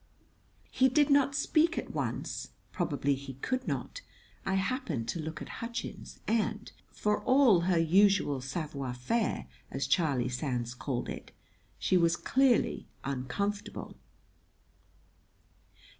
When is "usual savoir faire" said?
7.77-9.45